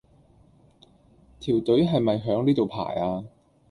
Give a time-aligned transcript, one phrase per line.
[1.39, 3.23] 條隊係咪響呢度排呀？